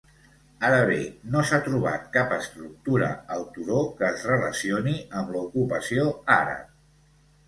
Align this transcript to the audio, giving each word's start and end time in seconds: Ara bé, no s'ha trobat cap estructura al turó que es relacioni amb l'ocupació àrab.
Ara 0.67 0.77
bé, 0.91 0.95
no 1.33 1.41
s'ha 1.49 1.57
trobat 1.65 2.07
cap 2.15 2.31
estructura 2.37 3.09
al 3.35 3.45
turó 3.57 3.81
que 3.99 4.09
es 4.13 4.23
relacioni 4.31 4.95
amb 5.21 5.35
l'ocupació 5.37 6.07
àrab. 6.37 6.73